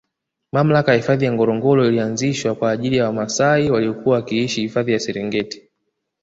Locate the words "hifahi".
4.61-4.91